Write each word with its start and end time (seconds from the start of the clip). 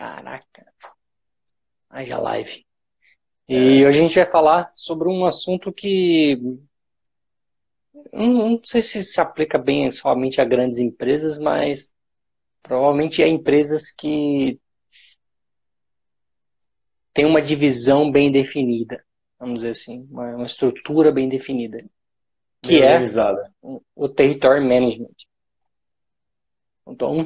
Caraca. 0.00 0.72
Haja 1.90 2.18
live. 2.18 2.64
E 3.46 3.82
é. 3.82 3.86
hoje 3.86 3.98
a 3.98 4.02
gente 4.02 4.14
vai 4.14 4.24
falar 4.24 4.70
sobre 4.72 5.10
um 5.10 5.26
assunto 5.26 5.70
que 5.70 6.40
não, 8.10 8.48
não 8.48 8.60
sei 8.64 8.80
se 8.80 9.04
se 9.04 9.20
aplica 9.20 9.58
bem 9.58 9.90
somente 9.90 10.40
a 10.40 10.44
grandes 10.46 10.78
empresas, 10.78 11.38
mas 11.38 11.92
provavelmente 12.62 13.22
a 13.22 13.28
empresas 13.28 13.90
que 13.90 14.58
têm 17.12 17.26
uma 17.26 17.42
divisão 17.42 18.10
bem 18.10 18.32
definida, 18.32 19.04
vamos 19.38 19.56
dizer 19.56 19.72
assim, 19.72 20.08
uma, 20.10 20.34
uma 20.34 20.46
estrutura 20.46 21.12
bem 21.12 21.28
definida, 21.28 21.84
que 22.62 22.80
bem 22.80 22.84
é 22.84 23.02
o, 23.60 23.82
o 23.94 24.08
territory 24.08 24.60
management. 24.60 25.14
Então, 26.86 27.16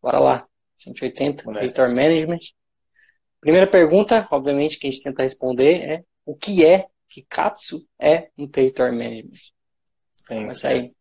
bora 0.00 0.18
lá. 0.18 0.48
180, 0.78 1.44
Começa. 1.44 1.60
territory 1.60 1.94
management. 1.94 2.40
Primeira 3.40 3.66
pergunta, 3.66 4.26
obviamente, 4.30 4.78
que 4.78 4.86
a 4.86 4.90
gente 4.90 5.02
tenta 5.02 5.22
responder 5.22 5.74
é 5.82 6.04
o 6.24 6.34
que 6.36 6.64
é, 6.64 6.86
que 7.08 7.22
Katsu 7.28 7.84
é 8.00 8.28
um 8.38 8.46
territory 8.46 8.92
management? 8.92 9.40
Sim. 10.14 10.42
Começa 10.42 10.68
aí. 10.68 10.92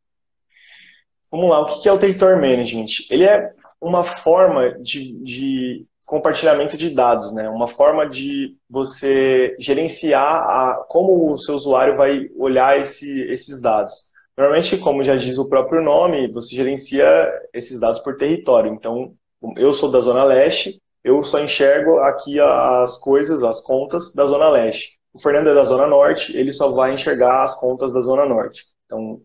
Vamos 1.30 1.50
lá, 1.50 1.62
o 1.62 1.82
que 1.82 1.88
é 1.88 1.92
o 1.92 2.00
territory 2.00 2.36
management? 2.36 2.88
Ele 3.10 3.24
é 3.24 3.54
uma 3.80 4.04
forma 4.04 4.78
de, 4.80 5.14
de 5.24 5.86
compartilhamento 6.06 6.76
de 6.76 6.90
dados, 6.90 7.34
né? 7.34 7.48
Uma 7.48 7.68
forma 7.68 8.06
de 8.08 8.58
você 8.70 9.56
gerenciar 9.58 10.22
a, 10.22 10.86
como 10.90 11.32
o 11.32 11.38
seu 11.38 11.56
usuário 11.56 11.96
vai 11.96 12.28
olhar 12.36 12.78
esse, 12.78 13.22
esses 13.32 13.62
dados. 13.62 14.10
Normalmente, 14.38 14.78
como 14.78 15.04
já 15.04 15.16
diz 15.16 15.38
o 15.38 15.48
próprio 15.48 15.82
nome, 15.82 16.32
você 16.32 16.56
gerencia 16.56 17.32
esses 17.54 17.80
dados 17.80 18.00
por 18.00 18.18
território. 18.18 18.74
Então, 18.74 19.14
eu 19.58 19.74
sou 19.74 19.92
da 19.92 20.00
Zona 20.00 20.24
Leste, 20.24 20.82
eu 21.04 21.24
só 21.24 21.40
enxergo 21.40 22.00
aqui 22.00 22.40
as 22.40 22.98
coisas, 22.98 23.44
as 23.44 23.62
contas 23.62 24.14
da 24.14 24.26
Zona 24.26 24.50
Leste. 24.50 25.00
O 25.14 25.20
Fernando 25.20 25.50
é 25.50 25.54
da 25.54 25.64
Zona 25.64 25.88
Norte, 25.88 26.36
ele 26.38 26.54
só 26.54 26.72
vai 26.72 26.94
enxergar 26.94 27.44
as 27.44 27.60
contas 27.60 27.92
da 27.94 28.02
Zona 28.02 28.26
Norte. 28.26 28.66
Então, 28.86 29.22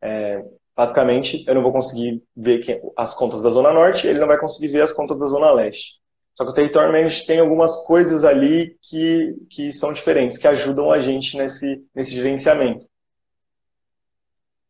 é, 0.00 0.44
basicamente, 0.76 1.44
eu 1.46 1.54
não 1.54 1.62
vou 1.62 1.72
conseguir 1.72 2.22
ver 2.36 2.60
que, 2.60 2.80
as 2.96 3.14
contas 3.14 3.42
da 3.42 3.50
Zona 3.50 3.72
Norte, 3.72 4.06
ele 4.06 4.20
não 4.20 4.28
vai 4.28 4.38
conseguir 4.38 4.68
ver 4.68 4.82
as 4.82 4.92
contas 4.92 5.18
da 5.18 5.26
Zona 5.26 5.50
Leste. 5.52 6.00
Só 6.34 6.44
que 6.44 6.50
o 6.50 6.54
Territory 6.54 6.92
Management 6.92 7.26
tem 7.26 7.40
algumas 7.40 7.74
coisas 7.86 8.22
ali 8.22 8.76
que, 8.82 9.34
que 9.48 9.72
são 9.72 9.92
diferentes, 9.92 10.36
que 10.36 10.46
ajudam 10.46 10.92
a 10.92 10.98
gente 10.98 11.36
nesse, 11.38 11.82
nesse 11.94 12.14
gerenciamento. 12.14 12.86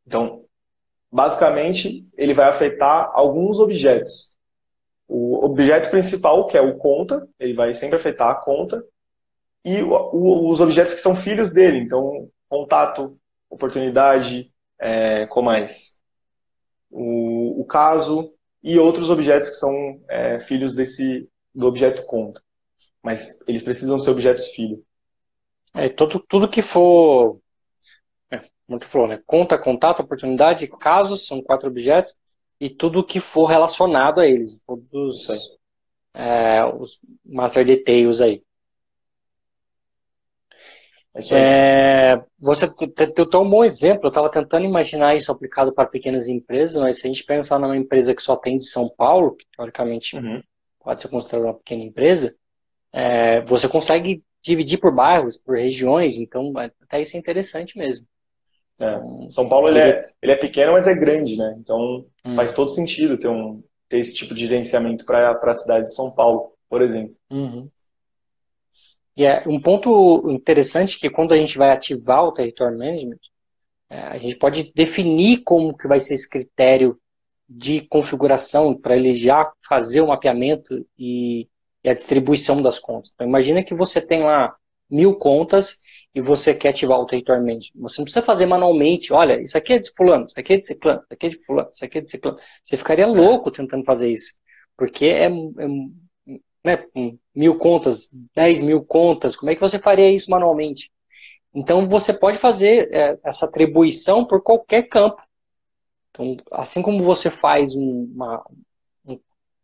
Então, 0.06 0.44
basicamente, 1.10 2.06
ele 2.16 2.32
vai 2.32 2.48
afetar 2.48 3.10
alguns 3.12 3.58
objetos. 3.58 4.35
O 5.08 5.44
objeto 5.44 5.90
principal, 5.90 6.46
que 6.46 6.56
é 6.56 6.60
o 6.60 6.76
conta, 6.76 7.26
ele 7.38 7.54
vai 7.54 7.72
sempre 7.72 7.96
afetar 7.96 8.30
a 8.30 8.34
conta, 8.34 8.84
e 9.64 9.82
o, 9.82 9.90
o, 9.90 10.50
os 10.50 10.60
objetos 10.60 10.94
que 10.94 11.00
são 11.00 11.16
filhos 11.16 11.52
dele, 11.52 11.78
então, 11.78 12.28
contato, 12.48 13.18
oportunidade, 13.50 14.52
é, 14.80 15.26
mais 15.42 16.02
o, 16.90 17.60
o, 17.60 17.64
caso 17.64 18.32
e 18.62 18.78
outros 18.78 19.10
objetos 19.10 19.50
que 19.50 19.56
são 19.56 20.00
é, 20.08 20.40
filhos 20.40 20.74
desse 20.74 21.28
do 21.54 21.66
objeto 21.66 22.04
conta. 22.04 22.42
Mas 23.02 23.40
eles 23.46 23.62
precisam 23.62 23.98
ser 23.98 24.10
objetos 24.10 24.48
filho. 24.48 24.84
É, 25.74 25.88
tudo, 25.88 26.20
tudo 26.28 26.48
que 26.48 26.62
for. 26.62 27.40
É, 28.30 28.40
muito 28.68 28.86
falou, 28.86 29.08
né? 29.08 29.20
Conta, 29.26 29.58
contato, 29.58 30.00
oportunidade, 30.00 30.66
casos, 30.66 31.26
são 31.26 31.42
quatro 31.42 31.68
objetos, 31.68 32.16
e 32.60 32.70
tudo 32.70 33.04
que 33.04 33.20
for 33.20 33.46
relacionado 33.46 34.20
a 34.20 34.26
eles. 34.26 34.62
Todos 34.66 34.92
os, 34.92 35.28
é, 36.14 36.64
os 36.64 37.00
master 37.24 37.64
details 37.64 38.20
aí. 38.20 38.42
É, 41.32 42.12
é 42.12 42.24
você 42.38 42.68
tem 42.68 43.40
um 43.40 43.48
bom 43.48 43.64
exemplo. 43.64 44.04
Eu 44.04 44.08
estava 44.08 44.30
tentando 44.30 44.66
imaginar 44.66 45.14
isso 45.14 45.32
aplicado 45.32 45.72
para 45.72 45.88
pequenas 45.88 46.28
empresas, 46.28 46.80
mas 46.80 46.98
se 46.98 47.06
a 47.06 47.10
gente 47.10 47.24
pensar 47.24 47.58
numa 47.58 47.76
empresa 47.76 48.14
que 48.14 48.22
só 48.22 48.36
tem 48.36 48.58
de 48.58 48.66
São 48.66 48.88
Paulo, 48.88 49.34
que 49.34 49.46
teoricamente 49.56 50.16
uhum. 50.16 50.42
pode 50.80 51.02
ser 51.02 51.08
considerada 51.08 51.48
uma 51.48 51.54
pequena 51.54 51.82
empresa, 51.82 52.36
é, 52.92 53.40
você 53.42 53.68
consegue 53.68 54.22
dividir 54.42 54.78
por 54.78 54.94
bairros, 54.94 55.36
por 55.36 55.56
regiões, 55.56 56.18
então 56.18 56.52
até 56.56 57.00
isso 57.00 57.16
é 57.16 57.20
interessante 57.20 57.76
mesmo. 57.76 58.06
É. 58.78 59.30
São 59.30 59.48
Paulo 59.48 59.68
ele 59.68 59.78
é, 59.78 60.10
ele 60.20 60.32
é 60.32 60.36
pequeno, 60.36 60.72
mas 60.72 60.86
é 60.86 60.94
grande, 60.94 61.36
né? 61.36 61.56
Então 61.58 62.06
hum. 62.24 62.34
faz 62.34 62.52
todo 62.52 62.70
sentido 62.70 63.18
ter, 63.18 63.28
um, 63.28 63.62
ter 63.88 63.98
esse 63.98 64.14
tipo 64.14 64.34
de 64.34 64.46
gerenciamento 64.46 65.04
para 65.04 65.30
a 65.30 65.54
cidade 65.54 65.84
de 65.84 65.94
São 65.94 66.10
Paulo, 66.10 66.52
por 66.68 66.82
exemplo. 66.82 67.16
Uhum. 67.30 67.68
E 69.16 69.24
é 69.24 69.42
um 69.46 69.58
ponto 69.58 70.30
interessante 70.30 71.00
que 71.00 71.08
quando 71.08 71.32
a 71.32 71.36
gente 71.36 71.56
vai 71.56 71.70
ativar 71.70 72.24
o 72.24 72.32
Territory 72.32 72.76
Management, 72.76 73.20
é, 73.88 73.98
a 73.98 74.18
gente 74.18 74.36
pode 74.36 74.72
definir 74.74 75.42
como 75.42 75.76
que 75.76 75.88
vai 75.88 75.98
ser 75.98 76.14
esse 76.14 76.28
critério 76.28 77.00
de 77.48 77.80
configuração 77.82 78.74
para 78.74 78.96
ele 78.96 79.14
já 79.14 79.50
fazer 79.66 80.00
o 80.00 80.08
mapeamento 80.08 80.84
e, 80.98 81.48
e, 81.82 81.88
a 81.88 81.94
distribuição 81.94 82.60
das 82.60 82.78
contas. 82.78 83.12
Então, 83.14 83.26
imagina 83.26 83.62
que 83.62 83.74
você 83.74 84.00
tem 84.00 84.22
lá 84.22 84.54
mil 84.90 85.16
contas 85.16 85.78
e 86.16 86.20
você 86.22 86.54
quer 86.54 86.70
ativar 86.70 86.98
o 86.98 87.04
Territory 87.04 87.40
Management. 87.40 87.82
Você 87.82 88.00
não 88.00 88.04
precisa 88.04 88.24
fazer 88.24 88.46
manualmente, 88.46 89.12
olha, 89.12 89.38
isso 89.38 89.58
aqui 89.58 89.74
é 89.74 89.78
de 89.78 89.90
fulano, 89.94 90.24
isso 90.24 90.40
aqui 90.40 90.54
é 90.54 90.56
de 90.56 90.64
ciclano, 90.64 91.00
isso 91.02 91.12
aqui 91.12 91.26
é 91.26 91.28
de 91.28 91.44
fulano, 91.44 91.70
isso 91.74 91.84
aqui 91.84 91.98
é 91.98 92.00
de 92.00 92.10
ciclano. 92.10 92.38
Você 92.64 92.76
ficaria 92.78 93.06
louco 93.06 93.50
tentando 93.50 93.84
fazer 93.84 94.10
isso, 94.10 94.32
porque 94.78 95.04
é, 95.04 95.26
é 95.26 95.68
né, 96.64 96.86
mil 97.34 97.58
contas, 97.58 98.08
10 98.34 98.62
mil 98.62 98.82
contas, 98.82 99.36
como 99.36 99.50
é 99.50 99.54
que 99.54 99.60
você 99.60 99.78
faria 99.78 100.10
isso 100.10 100.30
manualmente? 100.30 100.90
Então 101.54 101.86
você 101.86 102.14
pode 102.14 102.38
fazer 102.38 102.88
é, 102.94 103.18
essa 103.22 103.44
atribuição 103.44 104.24
por 104.24 104.42
qualquer 104.42 104.88
campo. 104.88 105.22
Então, 106.10 106.34
assim 106.50 106.80
como 106.80 107.02
você 107.02 107.28
faz 107.28 107.76
um, 107.76 108.10
uma, 108.14 108.42
um, 109.04 109.20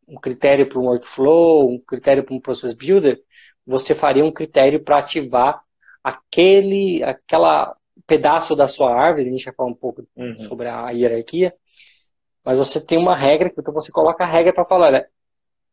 um 0.07 0.17
critério 0.17 0.69
para 0.69 0.79
um 0.79 0.85
workflow, 0.85 1.71
um 1.71 1.79
critério 1.79 2.23
para 2.23 2.35
um 2.35 2.41
process 2.41 2.75
builder, 2.75 3.23
você 3.67 3.95
faria 3.95 4.23
um 4.23 4.31
critério 4.31 4.85
para 4.85 4.99
ativar 4.99 5.63
aquele 6.03 7.03
aquela 7.03 7.77
pedaço 8.07 8.57
da 8.57 8.69
sua 8.69 8.93
árvore, 8.95 9.29
a 9.29 9.31
gente 9.31 9.45
vai 9.45 9.55
falar 9.55 9.69
um 9.71 9.75
pouco 9.75 10.07
uhum. 10.17 10.37
sobre 10.37 10.69
a 10.69 10.91
hierarquia, 10.91 11.55
mas 12.45 12.59
você 12.59 12.85
tem 12.85 12.99
uma 12.99 13.15
regra, 13.15 13.51
então 13.57 13.73
você 13.73 13.93
coloca 13.93 14.25
a 14.25 14.27
regra 14.27 14.53
para 14.53 14.65
falar, 14.65 14.87
olha, 14.87 15.09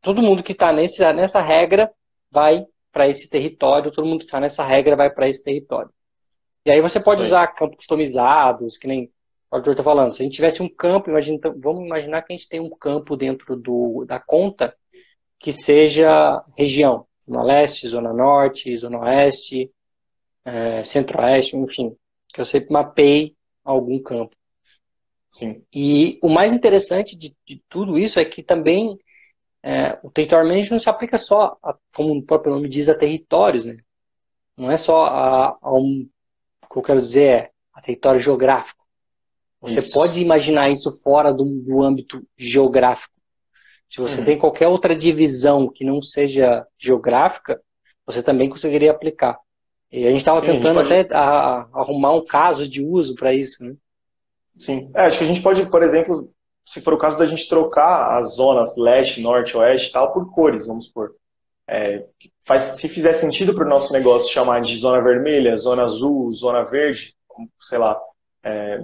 todo 0.02 0.22
mundo 0.22 0.44
que 0.44 0.52
está 0.52 0.72
nessa 0.72 1.42
regra 1.42 1.92
vai 2.32 2.66
para 2.92 3.08
esse 3.08 3.30
território, 3.30 3.92
todo 3.92 4.08
mundo 4.08 4.20
que 4.20 4.26
está 4.26 4.40
nessa 4.40 4.64
regra 4.64 4.96
vai 4.96 5.10
para 5.10 5.28
esse 5.28 5.44
território. 5.44 5.92
E 6.66 6.72
aí 6.72 6.82
você 6.82 7.00
pode 7.00 7.22
Sim. 7.22 7.28
usar 7.28 7.48
campos 7.48 7.78
customizados, 7.78 8.78
que 8.78 8.88
nem 8.88 9.12
o 9.52 9.56
Arthur 9.56 9.72
está 9.72 9.84
falando. 9.84 10.14
Se 10.14 10.22
a 10.22 10.26
gente 10.26 10.36
tivesse 10.36 10.62
um 10.62 10.70
campo, 10.70 11.10
imagina, 11.10 11.38
então, 11.38 11.56
vamos 11.58 11.86
imaginar 11.86 12.22
que 12.22 12.34
a 12.34 12.36
gente 12.36 12.48
tem 12.48 12.60
um 12.60 12.70
campo 12.70 13.16
dentro 13.16 13.56
do, 13.56 14.06
da 14.06 14.20
conta 14.20 14.76
que 15.40 15.54
seja 15.54 16.44
região, 16.58 17.08
zona 17.26 17.44
leste, 17.44 17.88
zona 17.88 18.14
norte, 18.14 18.78
zona 18.78 19.00
oeste, 19.00 19.72
é, 20.50 20.84
centro-oeste, 20.84 21.56
enfim, 21.56 21.96
que 22.34 22.42
eu 22.42 22.46
sempre 22.46 22.74
mapeie 22.74 23.36
algum 23.64 24.02
campo. 24.02 24.36
Sim. 25.30 25.64
E 25.74 26.20
o 26.24 26.30
mais 26.30 26.54
interessante 26.54 27.16
de, 27.16 27.36
de 27.46 27.62
tudo 27.70 27.98
isso 27.98 28.20
é 28.20 28.26
que 28.26 28.42
também 28.42 28.98
é, 29.62 30.00
o 30.02 30.10
território 30.10 30.48
management 30.48 30.72
não 30.72 30.80
se 30.80 30.90
aplica 30.90 31.18
só, 31.18 31.58
a, 31.62 31.76
como 31.94 32.14
o 32.14 32.24
próprio 32.24 32.54
nome 32.54 32.68
diz, 32.68 32.90
a 32.90 32.96
territórios, 32.96 33.66
né? 33.66 33.78
Não 34.58 34.72
é 34.72 34.78
só 34.78 35.06
a, 35.06 35.58
a 35.62 35.74
um, 35.74 36.10
o 36.64 36.74
que 36.74 36.78
eu 36.78 36.82
quero 36.82 37.00
dizer 37.00 37.24
é 37.24 37.52
a 37.74 37.82
território 37.82 38.20
geográfico. 38.20 38.84
Você 39.62 39.80
isso. 39.80 39.94
pode 39.94 40.22
imaginar 40.22 40.70
isso 40.70 40.92
fora 41.02 41.34
do, 41.34 41.44
do 41.62 41.82
âmbito 41.84 42.26
geográfico. 42.38 43.14
Se 43.88 44.00
você 44.00 44.20
uhum. 44.20 44.26
tem 44.26 44.38
qualquer 44.40 44.68
outra 44.68 44.96
divisão 44.96 45.70
que 45.70 45.84
não 45.84 46.02
seja 46.02 46.66
geográfica, 46.78 47.62
você 48.06 48.24
também 48.24 48.50
conseguiria 48.50 48.92
aplicar. 48.92 49.38
E 49.92 50.06
a 50.06 50.10
gente 50.10 50.20
estava 50.20 50.42
tentando 50.42 50.76
pode... 50.76 50.94
até 50.94 51.16
a, 51.16 51.68
arrumar 51.74 52.14
um 52.14 52.24
caso 52.24 52.68
de 52.68 52.84
uso 52.84 53.16
para 53.16 53.34
isso, 53.34 53.66
né? 53.66 53.76
Sim. 54.56 54.90
É, 54.96 55.02
acho 55.02 55.18
que 55.18 55.24
a 55.24 55.28
gente 55.28 55.42
pode, 55.42 55.66
por 55.70 55.82
exemplo, 55.82 56.30
se 56.64 56.82
for 56.82 56.94
o 56.94 56.98
caso 56.98 57.18
da 57.18 57.26
gente 57.26 57.50
trocar 57.50 58.20
as 58.20 58.36
zonas 58.36 58.78
leste, 58.78 59.22
norte, 59.22 59.58
oeste 59.58 59.92
tal 59.92 60.12
por 60.12 60.32
cores, 60.32 60.68
vamos 60.68 60.86
supor. 60.86 61.16
É, 61.68 62.04
faz, 62.46 62.64
se 62.64 62.88
fizer 62.88 63.14
sentido 63.14 63.56
para 63.56 63.66
o 63.66 63.70
nosso 63.70 63.94
negócio 63.94 64.32
chamar 64.32 64.60
de 64.62 64.76
zona 64.78 65.02
vermelha, 65.02 65.56
zona 65.58 65.84
azul, 65.84 66.32
zona 66.32 66.64
verde, 66.64 67.16
sei 67.60 67.78
lá. 67.78 68.00
É, 68.44 68.82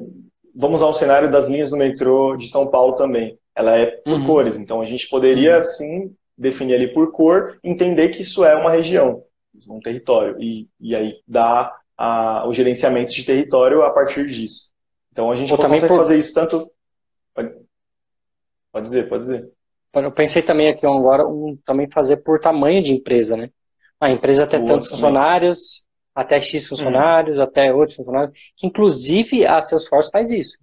vamos 0.56 0.82
ao 0.82 0.94
cenário 0.94 1.30
das 1.30 1.50
linhas 1.50 1.70
do 1.70 1.78
metrô 1.78 2.36
de 2.36 2.48
São 2.48 2.72
Paulo 2.72 2.94
também. 2.94 3.38
Ela 3.56 3.78
é 3.78 3.86
por 3.86 4.14
uhum. 4.14 4.26
cores, 4.26 4.58
então 4.58 4.82
a 4.82 4.86
gente 4.86 5.08
poderia 5.10 5.60
uhum. 5.60 5.64
sim 5.64 6.16
definir 6.38 6.76
ali 6.76 6.94
por 6.94 7.12
cor, 7.12 7.58
entender 7.64 8.10
que 8.10 8.22
isso 8.22 8.44
é 8.44 8.56
uma 8.56 8.72
região, 8.72 9.24
um 9.68 9.80
território, 9.80 10.42
e, 10.42 10.68
e 10.80 10.96
aí 10.96 11.22
dar 11.28 11.80
a, 11.98 12.48
o 12.48 12.54
gerenciamento 12.54 13.12
de 13.12 13.24
território 13.24 13.84
a 13.84 13.92
partir 13.92 14.26
disso. 14.28 14.74
Então 15.12 15.32
a 15.32 15.36
gente 15.36 15.52
Ou 15.52 15.58
consegue 15.58 15.88
por... 15.88 15.98
fazer 15.98 16.18
isso 16.18 16.34
tanto. 16.34 16.72
Pode 18.72 18.86
dizer, 18.86 19.08
pode 19.08 19.24
dizer. 19.24 19.52
Eu 19.94 20.12
pensei 20.12 20.42
também 20.42 20.68
aqui 20.68 20.86
agora 20.86 21.26
um, 21.26 21.58
também 21.66 21.90
fazer 21.90 22.18
por 22.18 22.40
tamanho 22.40 22.82
de 22.82 22.92
empresa, 22.92 23.38
né? 23.38 23.50
A 24.00 24.12
empresa 24.12 24.44
até 24.44 24.60
tantos 24.60 24.90
funcionários, 24.90 25.86
até 26.14 26.40
X 26.42 26.68
funcionários, 26.68 27.38
uhum. 27.38 27.44
até 27.44 27.74
outros 27.74 27.96
funcionários, 27.96 28.38
que 28.58 28.68
inclusive 28.68 29.46
a 29.46 29.62
Salesforce 29.62 30.12
faz 30.12 30.32
isso. 30.32 30.58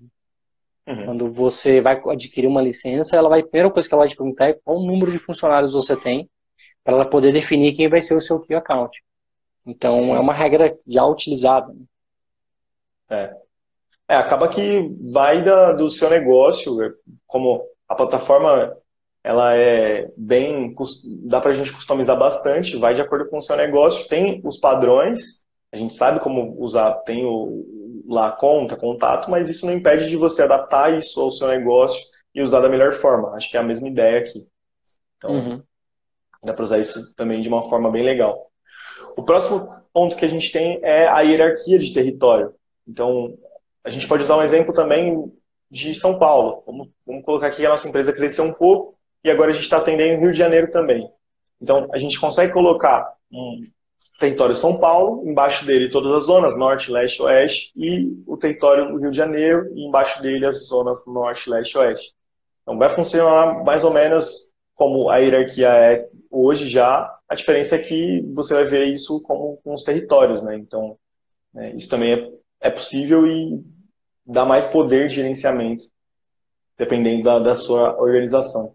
Uhum. 0.87 1.05
Quando 1.07 1.33
você 1.33 1.81
vai 1.81 1.99
adquirir 2.09 2.47
uma 2.47 2.61
licença, 2.61 3.17
ela 3.17 3.29
vai, 3.29 3.41
a 3.41 3.45
primeira 3.45 3.71
coisa 3.71 3.89
que 3.89 3.95
ela 3.95 4.03
vai 4.03 4.09
te 4.11 4.17
perguntar 4.17 4.49
é 4.49 4.59
qual 4.65 4.85
número 4.85 5.11
de 5.11 5.19
funcionários 5.19 5.73
você 5.73 5.97
tem, 5.97 6.29
para 6.85 6.95
ela 6.95 7.05
poder 7.05 7.33
definir 7.33 7.75
quem 7.75 7.89
vai 7.89 8.01
ser 8.01 8.15
o 8.15 8.21
seu 8.21 8.41
key 8.41 8.55
account. 8.55 9.03
Então, 9.65 10.03
Sim. 10.03 10.15
é 10.15 10.19
uma 10.19 10.33
regra 10.33 10.77
já 10.87 11.05
utilizada. 11.07 11.73
Né? 11.73 11.85
É. 13.11 13.37
é. 14.09 14.17
acaba 14.17 14.49
que 14.49 14.89
vai 15.13 15.43
da, 15.43 15.73
do 15.73 15.89
seu 15.89 16.11
negócio, 16.11 16.83
é, 16.83 16.93
como 17.27 17.65
a 17.89 17.95
plataforma 17.95 18.77
ela 19.25 19.55
é 19.55 20.11
bem, 20.17 20.75
dá 21.25 21.41
para 21.41 21.51
a 21.51 21.55
gente 21.55 21.73
customizar 21.73 22.19
bastante, 22.19 22.77
vai 22.77 22.93
de 22.93 23.01
acordo 23.01 23.29
com 23.29 23.39
o 23.39 23.43
seu 23.43 23.57
negócio, 23.57 24.09
tem 24.09 24.41
os 24.45 24.59
padrões, 24.59 25.45
a 25.71 25.77
gente 25.77 25.95
sabe 25.95 26.19
como 26.19 26.61
usar, 26.61 26.93
tem 27.03 27.25
o, 27.25 28.05
lá 28.09 28.33
conta, 28.33 28.77
contato, 28.77 29.31
mas 29.31 29.49
isso 29.49 29.65
não 29.65 29.73
impede 29.73 30.09
de 30.09 30.17
você 30.17 30.43
adaptar 30.43 30.97
isso 30.97 31.21
ao 31.21 31.31
seu 31.31 31.47
negócio 31.47 32.03
e 32.35 32.43
usar 32.43 32.61
da 32.61 32.69
melhor 32.69 32.93
forma. 32.93 33.35
Acho 33.35 33.51
que 33.51 33.57
é 33.57 33.61
a 33.61 33.65
mesma 33.65 33.89
ideia 33.89 34.19
aqui. 34.19 34.47
Então, 35.17 35.31
uhum. 35.31 35.63
Dá 36.43 36.53
para 36.53 36.65
usar 36.65 36.79
isso 36.79 37.15
também 37.15 37.41
de 37.41 37.49
uma 37.49 37.63
forma 37.63 37.91
bem 37.91 38.03
legal. 38.03 38.51
O 39.17 39.23
próximo 39.23 39.69
ponto 39.93 40.17
que 40.17 40.25
a 40.25 40.29
gente 40.29 40.51
tem 40.51 40.81
é 40.83 41.07
a 41.07 41.21
hierarquia 41.21 41.79
de 41.79 41.93
território. 41.93 42.55
Então, 42.87 43.37
a 43.85 43.91
gente 43.91 44.09
pode 44.09 44.23
usar 44.23 44.37
um 44.37 44.43
exemplo 44.43 44.73
também 44.73 45.33
de 45.71 45.95
São 45.95 46.19
Paulo. 46.19 46.63
Vamos, 46.67 46.89
vamos 47.07 47.25
colocar 47.25 47.49
aqui 47.49 47.59
que 47.59 47.67
a 47.67 47.71
nossa 47.71 47.89
empresa 47.89 48.13
cresceu 48.13 48.45
um 48.45 48.53
pouco 48.53 48.97
e 49.23 49.31
agora 49.31 49.51
a 49.51 49.55
gente 49.55 49.65
está 49.65 49.79
atendendo 49.79 50.21
Rio 50.21 50.33
de 50.33 50.39
Janeiro 50.39 50.71
também. 50.71 51.09
Então, 51.61 51.89
a 51.93 51.99
gente 51.99 52.19
consegue 52.19 52.53
colocar 52.53 53.15
um 53.31 53.67
território 54.19 54.55
São 54.55 54.79
Paulo, 54.79 55.29
embaixo 55.29 55.65
dele 55.65 55.91
todas 55.91 56.13
as 56.13 56.25
zonas, 56.25 56.57
norte, 56.57 56.91
leste, 56.91 57.23
oeste, 57.23 57.73
e 57.77 58.09
o 58.27 58.37
território 58.37 58.89
do 58.89 58.99
Rio 58.99 59.11
de 59.11 59.17
Janeiro, 59.17 59.71
e 59.75 59.87
embaixo 59.87 60.21
dele 60.23 60.47
as 60.47 60.67
zonas 60.67 61.07
norte, 61.07 61.49
leste, 61.49 61.79
oeste. 61.79 62.15
Então, 62.63 62.79
vai 62.79 62.89
funcionar 62.89 63.63
mais 63.65 63.85
ou 63.85 63.93
menos 63.93 64.52
como 64.75 65.11
a 65.11 65.19
hierarquia 65.19 65.69
é 65.69 66.09
hoje 66.31 66.69
já, 66.69 67.15
a 67.29 67.35
diferença 67.35 67.77
é 67.77 67.79
que 67.79 68.23
você 68.35 68.55
vai 68.55 68.65
ver 68.65 68.87
isso 68.87 69.21
como 69.23 69.59
com 69.63 69.75
os 69.75 69.85
territórios, 69.85 70.43
né? 70.43 70.57
Então, 70.57 70.99
né, 71.53 71.73
isso 71.75 71.89
também 71.89 72.13
é, 72.13 72.69
é, 72.69 72.71
possível 72.71 73.27
e 73.27 73.63
dá 74.25 74.45
mais 74.45 74.67
poder 74.67 75.09
de 75.09 75.17
gerenciamento, 75.17 75.85
dependendo 76.77 77.23
da, 77.23 77.39
da 77.39 77.57
sua 77.57 77.97
organização. 78.01 78.75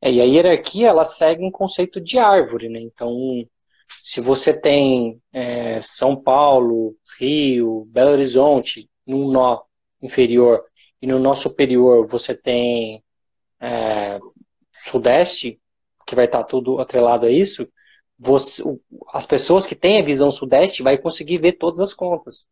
É, 0.00 0.12
e 0.12 0.20
a 0.20 0.24
hierarquia, 0.24 0.88
ela 0.88 1.04
segue 1.04 1.44
um 1.44 1.50
conceito 1.50 2.00
de 2.00 2.18
árvore, 2.18 2.68
né? 2.68 2.80
Então, 2.80 3.12
se 4.02 4.20
você 4.20 4.58
tem 4.58 5.20
é, 5.32 5.80
São 5.80 6.16
Paulo, 6.16 6.96
Rio, 7.18 7.86
Belo 7.90 8.10
Horizonte, 8.10 8.88
num 9.06 9.30
nó 9.30 9.62
inferior, 10.02 10.64
e 11.00 11.06
no 11.06 11.18
nó 11.18 11.34
superior 11.34 12.06
você 12.06 12.34
tem 12.34 13.02
é, 13.60 14.05
Sudeste, 14.96 15.60
que 16.06 16.14
vai 16.14 16.24
estar 16.24 16.44
tudo 16.44 16.80
atrelado 16.80 17.26
a 17.26 17.30
isso, 17.30 17.68
você, 18.18 18.62
as 19.12 19.26
pessoas 19.26 19.66
que 19.66 19.74
têm 19.74 20.00
a 20.00 20.04
visão 20.04 20.30
Sudeste 20.30 20.82
vai 20.82 20.96
conseguir 20.96 21.38
ver 21.38 21.52
todas 21.52 21.80
as 21.80 21.92
contas. 21.92 22.46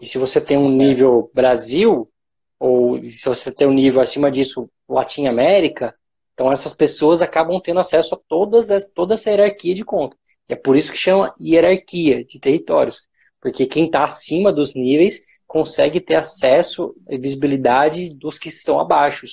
E 0.00 0.06
se 0.06 0.18
você 0.18 0.40
tem 0.40 0.58
um 0.58 0.68
nível 0.68 1.30
Brasil, 1.32 2.10
ou 2.58 3.00
se 3.04 3.24
você 3.26 3.52
tem 3.52 3.68
um 3.68 3.72
nível 3.72 4.00
acima 4.00 4.30
disso, 4.30 4.68
Latim 4.88 5.26
América, 5.26 5.94
então 6.34 6.50
essas 6.50 6.72
pessoas 6.72 7.22
acabam 7.22 7.60
tendo 7.60 7.80
acesso 7.80 8.14
a 8.14 8.20
todas 8.28 8.70
as, 8.70 8.92
toda 8.92 9.14
essa 9.14 9.30
hierarquia 9.30 9.74
de 9.74 9.84
conta. 9.84 10.16
É 10.48 10.56
por 10.56 10.76
isso 10.76 10.90
que 10.90 10.98
chama 10.98 11.34
hierarquia 11.40 12.24
de 12.24 12.40
territórios, 12.40 13.02
porque 13.40 13.66
quem 13.66 13.86
está 13.86 14.04
acima 14.04 14.52
dos 14.52 14.74
níveis 14.74 15.20
consegue 15.46 16.00
ter 16.00 16.16
acesso 16.16 16.94
e 17.08 17.18
visibilidade 17.18 18.14
dos 18.14 18.38
que 18.38 18.48
estão 18.48 18.80
abaixo. 18.80 19.26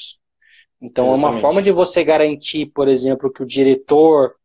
Então 0.82 1.06
Exatamente. 1.06 1.26
é 1.26 1.36
uma 1.36 1.42
forma 1.42 1.62
de 1.62 1.72
você 1.72 2.04
garantir, 2.04 2.68
por 2.68 2.88
exemplo, 2.88 3.32
que 3.32 3.42
o 3.42 3.46
diretor 3.46 4.36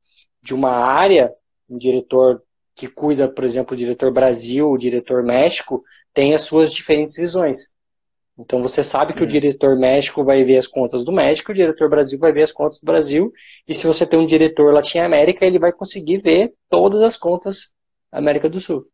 de 0.43 0.55
uma 0.55 0.71
área, 0.71 1.33
um 1.69 1.79
diretor 1.79 2.43
que 2.75 2.89
cuida, 2.89 3.29
por 3.29 3.45
exemplo, 3.45 3.75
o 3.75 3.77
diretor 3.77 4.11
Brasil, 4.11 4.71
o 4.71 4.79
diretor 4.79 5.23
México, 5.23 5.83
tem 6.13 6.35
as 6.35 6.43
suas 6.43 6.73
diferentes 6.73 7.17
visões. 7.17 7.73
Então 8.39 8.63
você 8.63 8.83
sabe 8.83 9.13
que 9.13 9.21
o 9.21 9.25
hum. 9.25 9.29
diretor 9.29 9.77
México 9.77 10.25
vai 10.25 10.43
ver 10.43 10.57
as 10.57 10.67
contas 10.67 11.05
do 11.05 11.13
México, 11.13 11.53
o 11.53 11.55
diretor 11.55 11.89
Brasil 11.91 12.19
vai 12.19 12.33
ver 12.33 12.43
as 12.43 12.53
contas 12.53 12.81
do 12.81 12.87
Brasil, 12.87 13.31
e 13.69 13.75
se 13.75 13.87
você 13.87 14.07
tem 14.07 14.19
um 14.19 14.27
diretor 14.27 14.73
Latino-América, 14.73 15.45
ele 15.45 15.59
vai 15.59 15.73
conseguir 15.73 16.19
ver 16.19 16.55
todas 16.69 17.03
as 17.03 17.17
contas 17.17 17.75
da 18.11 18.19
América 18.19 18.49
do 18.49 18.59
Sul. 18.59 18.87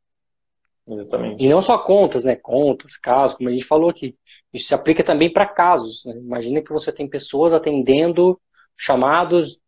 Exatamente. 0.89 1.45
E 1.45 1.49
não 1.49 1.61
só 1.61 1.79
contas, 1.79 2.25
né? 2.25 2.35
Contas, 2.35 2.97
casos, 2.97 3.37
como 3.37 3.49
a 3.49 3.53
gente 3.53 3.65
falou 3.65 3.91
aqui. 3.91 4.17
Isso 4.53 4.69
se 4.69 4.75
aplica 4.75 5.03
também 5.03 5.33
para 5.33 5.47
casos. 5.47 6.05
Né? 6.05 6.15
Imagina 6.15 6.63
que 6.63 6.73
você 6.73 6.93
tem 6.93 7.09
pessoas 7.09 7.53
atendendo 7.53 8.41
chamados 8.77 9.61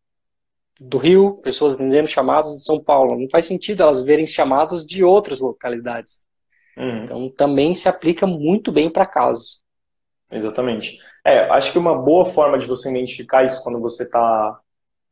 do 0.80 0.96
Rio, 0.96 1.34
pessoas 1.42 1.74
atendendo 1.74 2.08
chamados 2.08 2.54
de 2.54 2.64
São 2.64 2.82
Paulo. 2.82 3.18
Não 3.18 3.28
faz 3.28 3.46
sentido 3.46 3.82
elas 3.82 4.02
verem 4.02 4.24
chamados 4.24 4.86
de 4.86 5.04
outras 5.04 5.40
localidades. 5.40 6.24
Uhum. 6.76 7.04
Então 7.04 7.30
também 7.30 7.74
se 7.74 7.88
aplica 7.88 8.26
muito 8.26 8.72
bem 8.72 8.90
para 8.90 9.04
casos. 9.04 9.62
Exatamente. 10.30 10.98
É, 11.24 11.40
acho 11.50 11.72
que 11.72 11.78
uma 11.78 12.00
boa 12.00 12.24
forma 12.24 12.56
de 12.56 12.66
você 12.66 12.88
identificar 12.88 13.44
isso 13.44 13.62
quando 13.62 13.80
você 13.80 14.04
está 14.04 14.58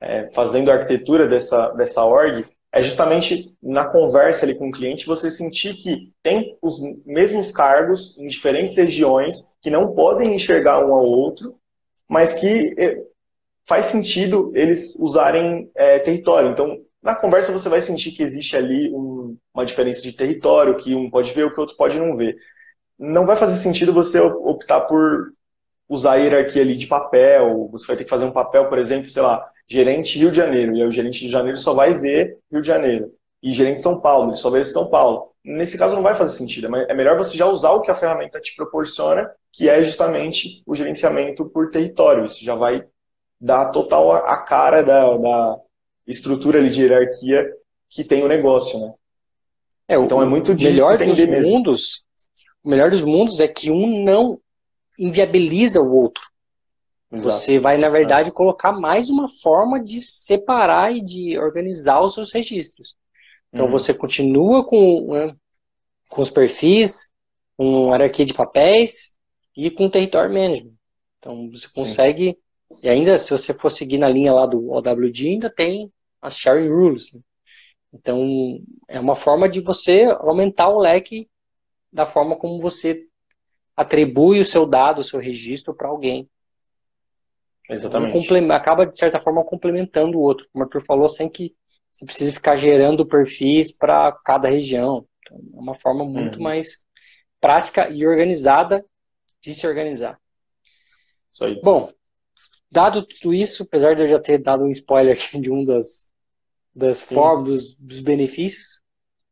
é, 0.00 0.30
fazendo 0.32 0.70
a 0.70 0.74
arquitetura 0.74 1.26
dessa, 1.26 1.68
dessa 1.70 2.04
org 2.04 2.46
é 2.78 2.82
justamente 2.82 3.52
na 3.60 3.90
conversa 3.90 4.46
ali 4.46 4.54
com 4.54 4.68
o 4.68 4.72
cliente 4.72 5.06
você 5.06 5.30
sentir 5.30 5.74
que 5.74 6.12
tem 6.22 6.56
os 6.62 6.78
mesmos 7.04 7.50
cargos 7.50 8.16
em 8.18 8.28
diferentes 8.28 8.76
regiões 8.76 9.56
que 9.60 9.68
não 9.68 9.92
podem 9.94 10.32
enxergar 10.32 10.86
um 10.86 10.94
ao 10.94 11.04
outro, 11.04 11.58
mas 12.08 12.34
que 12.34 12.74
é, 12.78 13.02
faz 13.66 13.86
sentido 13.86 14.52
eles 14.54 14.94
usarem 15.00 15.68
é, 15.74 15.98
território. 15.98 16.50
Então, 16.50 16.80
na 17.02 17.16
conversa 17.16 17.50
você 17.50 17.68
vai 17.68 17.82
sentir 17.82 18.12
que 18.12 18.22
existe 18.22 18.56
ali 18.56 18.92
um, 18.94 19.36
uma 19.52 19.66
diferença 19.66 20.00
de 20.00 20.12
território, 20.12 20.76
que 20.76 20.94
um 20.94 21.10
pode 21.10 21.32
ver 21.32 21.46
o 21.46 21.50
que 21.50 21.58
o 21.58 21.62
outro 21.62 21.76
pode 21.76 21.98
não 21.98 22.14
ver. 22.14 22.36
Não 22.96 23.26
vai 23.26 23.34
fazer 23.34 23.56
sentido 23.56 23.92
você 23.92 24.20
optar 24.20 24.82
por 24.82 25.32
usar 25.88 26.12
a 26.12 26.16
hierarquia 26.16 26.62
ali 26.62 26.76
de 26.76 26.86
papel, 26.86 27.68
você 27.72 27.88
vai 27.88 27.96
ter 27.96 28.04
que 28.04 28.10
fazer 28.10 28.24
um 28.24 28.30
papel, 28.30 28.68
por 28.68 28.78
exemplo, 28.78 29.10
sei 29.10 29.22
lá, 29.22 29.50
gerente 29.68 30.18
Rio 30.18 30.30
de 30.30 30.36
Janeiro, 30.36 30.76
e 30.76 30.82
aí 30.82 30.88
o 30.88 30.90
gerente 30.90 31.20
de 31.20 31.28
Janeiro 31.28 31.58
só 31.58 31.74
vai 31.74 31.94
ver 31.94 32.38
Rio 32.50 32.62
de 32.62 32.66
Janeiro. 32.66 33.12
E 33.42 33.52
gerente 33.52 33.82
São 33.82 34.00
Paulo, 34.00 34.30
ele 34.30 34.36
só 34.36 34.50
vê 34.50 34.64
São 34.64 34.88
Paulo. 34.90 35.32
Nesse 35.44 35.78
caso 35.78 35.94
não 35.94 36.02
vai 36.02 36.14
fazer 36.14 36.36
sentido, 36.36 36.74
é 36.74 36.94
melhor 36.94 37.16
você 37.16 37.36
já 37.36 37.46
usar 37.46 37.70
o 37.70 37.80
que 37.80 37.90
a 37.90 37.94
ferramenta 37.94 38.40
te 38.40 38.54
proporciona, 38.56 39.30
que 39.52 39.68
é 39.68 39.82
justamente 39.82 40.62
o 40.66 40.74
gerenciamento 40.74 41.48
por 41.48 41.70
território. 41.70 42.24
Isso 42.24 42.44
já 42.44 42.54
vai 42.54 42.84
dar 43.40 43.70
total 43.70 44.10
a 44.12 44.42
cara 44.42 44.82
da, 44.82 45.16
da 45.16 45.60
estrutura 46.06 46.58
ali 46.58 46.70
de 46.70 46.82
hierarquia 46.82 47.48
que 47.88 48.04
tem 48.04 48.22
o 48.22 48.28
negócio, 48.28 48.78
né? 48.80 48.92
É, 49.88 49.96
então 49.96 50.20
é 50.20 50.26
muito 50.26 50.54
de 50.54 50.66
melhor 50.66 50.98
dos 50.98 51.18
mesmo. 51.18 51.50
mundos. 51.50 52.04
O 52.62 52.68
melhor 52.68 52.90
dos 52.90 53.02
mundos 53.02 53.40
é 53.40 53.48
que 53.48 53.70
um 53.70 54.04
não 54.04 54.38
inviabiliza 54.98 55.80
o 55.80 55.94
outro. 55.94 56.22
Exato. 57.10 57.30
Você 57.30 57.58
vai, 57.58 57.78
na 57.78 57.88
verdade, 57.88 58.30
colocar 58.30 58.72
mais 58.72 59.08
uma 59.08 59.28
forma 59.28 59.82
de 59.82 60.00
separar 60.00 60.94
e 60.94 61.02
de 61.02 61.38
organizar 61.38 62.00
os 62.00 62.14
seus 62.14 62.32
registros. 62.32 62.96
Então 63.52 63.66
uhum. 63.66 63.72
você 63.72 63.94
continua 63.94 64.64
com, 64.64 65.12
né, 65.12 65.34
com 66.08 66.20
os 66.20 66.30
perfis, 66.30 67.10
com 67.56 67.88
hierarquia 67.88 68.26
de 68.26 68.34
papéis 68.34 69.16
e 69.56 69.70
com 69.70 69.88
território 69.88 70.32
management. 70.32 70.74
Então 71.18 71.50
você 71.50 71.66
consegue. 71.74 72.36
Sim. 72.70 72.80
E 72.82 72.88
ainda, 72.88 73.18
se 73.18 73.30
você 73.30 73.54
for 73.54 73.70
seguir 73.70 73.96
na 73.96 74.08
linha 74.08 74.32
lá 74.32 74.44
do 74.44 74.70
OWD, 74.70 75.28
ainda 75.28 75.48
tem 75.48 75.90
as 76.20 76.36
sharing 76.36 76.68
rules. 76.68 77.12
Né? 77.14 77.20
Então, 77.92 78.60
é 78.86 79.00
uma 79.00 79.16
forma 79.16 79.48
de 79.48 79.60
você 79.60 80.04
aumentar 80.20 80.68
o 80.68 80.78
leque 80.78 81.28
da 81.90 82.06
forma 82.06 82.36
como 82.36 82.60
você 82.60 83.06
atribui 83.74 84.40
o 84.40 84.44
seu 84.44 84.66
dado, 84.66 85.00
o 85.00 85.04
seu 85.04 85.18
registro 85.18 85.74
para 85.74 85.88
alguém. 85.88 86.28
Exatamente. 87.68 88.32
Um 88.32 88.52
acaba, 88.52 88.86
de 88.86 88.96
certa 88.96 89.18
forma, 89.18 89.44
complementando 89.44 90.18
o 90.18 90.22
outro, 90.22 90.48
como 90.52 90.64
o 90.64 90.66
Arthur 90.66 90.82
falou, 90.82 91.08
sem 91.08 91.28
que 91.28 91.54
você 91.92 92.04
precise 92.04 92.32
ficar 92.32 92.56
gerando 92.56 93.06
perfis 93.06 93.76
para 93.76 94.12
cada 94.24 94.48
região. 94.48 95.06
Então, 95.20 95.38
é 95.54 95.58
uma 95.58 95.74
forma 95.74 96.04
muito 96.04 96.36
uhum. 96.36 96.44
mais 96.44 96.84
prática 97.40 97.88
e 97.90 98.06
organizada 98.06 98.84
de 99.40 99.54
se 99.54 99.66
organizar. 99.66 100.18
Isso 101.32 101.44
aí. 101.44 101.60
Bom, 101.60 101.92
dado 102.70 103.04
tudo 103.04 103.34
isso, 103.34 103.64
apesar 103.64 103.94
de 103.94 104.02
eu 104.02 104.08
já 104.08 104.18
ter 104.18 104.38
dado 104.38 104.64
um 104.64 104.70
spoiler 104.70 105.16
aqui 105.16 105.40
de 105.40 105.50
um 105.50 105.64
das, 105.64 106.12
das 106.74 107.02
formas, 107.02 107.46
dos, 107.46 107.76
dos 107.76 108.00
benefícios, 108.00 108.80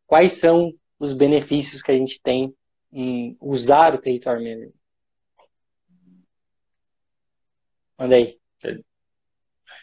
quais 0.07 0.35
são 0.35 0.73
os 0.99 1.12
benefícios 1.12 1.83
que 1.83 1.90
a 1.90 1.97
gente 1.97 2.21
tem 2.21 2.55
em 2.93 3.37
usar 3.40 3.95
o 3.95 3.99
território 3.99 4.43
manager? 4.43 4.73
Manda 7.99 8.17
aí. 8.17 8.38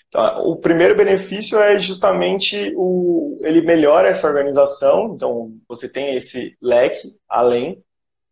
Então, 0.08 0.48
o 0.48 0.55
primeiro 0.58 0.96
benefício 0.96 1.60
é 1.60 1.79
justamente 1.79 2.72
o, 2.75 3.39
ele 3.41 3.62
melhora 3.62 4.08
essa 4.08 4.27
organização, 4.27 5.13
então 5.15 5.51
você 5.67 5.89
tem 5.89 6.15
esse 6.15 6.55
leque 6.62 7.17
além 7.27 7.84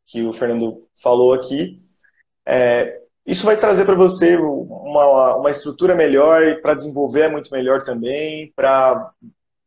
que 0.06 0.22
o 0.24 0.32
Fernando 0.32 0.88
falou 1.02 1.34
aqui. 1.34 1.76
É, 2.46 3.00
isso 3.26 3.46
vai 3.46 3.58
trazer 3.58 3.86
para 3.86 3.96
você 3.96 4.36
uma, 4.38 5.36
uma 5.38 5.50
estrutura 5.50 5.96
melhor 5.96 6.62
para 6.62 6.76
desenvolver 6.76 7.22
é 7.22 7.30
muito 7.30 7.52
melhor 7.52 7.84
também, 7.84 8.52
para 8.56 9.12